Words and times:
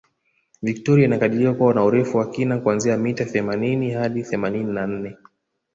Victoria 0.61 1.05
inakadiriwa 1.05 1.53
kuwa 1.53 1.73
na 1.73 1.83
Urefu 1.83 2.17
wa 2.17 2.29
kina 2.31 2.59
kuanzia 2.59 2.97
mita 2.97 3.25
themanini 3.25 3.91
hadi 3.91 4.23
themanini 4.23 4.73
na 4.73 4.87
nne 4.87 5.17